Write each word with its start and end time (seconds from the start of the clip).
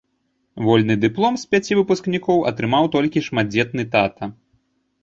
Вольны 0.67 0.95
дыплом 1.03 1.37
з 1.41 1.45
пяці 1.51 1.77
выпускнікоў 1.81 2.43
атрымаў 2.53 2.83
толькі 2.97 3.25
шматдзетны 3.29 3.83
тата. 3.95 4.23